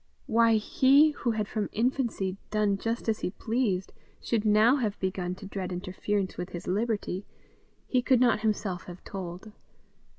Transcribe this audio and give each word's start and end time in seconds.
Why 0.25 0.53
he, 0.55 1.11
who 1.11 1.29
had 1.29 1.47
from 1.47 1.69
infancy 1.71 2.35
done 2.49 2.79
just 2.79 3.07
as 3.07 3.19
he 3.19 3.29
pleased, 3.29 3.93
should 4.19 4.45
now 4.45 4.77
have 4.77 4.99
begun 4.99 5.35
to 5.35 5.45
dread 5.45 5.71
interference 5.71 6.37
with 6.37 6.49
his 6.49 6.65
liberty, 6.65 7.27
he 7.87 8.01
could 8.01 8.19
not 8.19 8.39
himself 8.39 8.85
have 8.85 9.03
told. 9.03 9.51